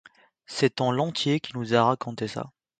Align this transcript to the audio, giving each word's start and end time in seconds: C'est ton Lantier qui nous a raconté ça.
C'est 0.47 0.71
ton 0.77 0.89
Lantier 0.91 1.39
qui 1.39 1.55
nous 1.55 1.75
a 1.75 1.83
raconté 1.83 2.27
ça. 2.27 2.51